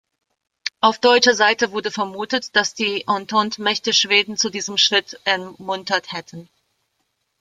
[0.79, 6.49] Auf deutscher Seite wurde vermutet, dass die Entente-Mächte Schweden zu diesem Schritt ermuntert hätten.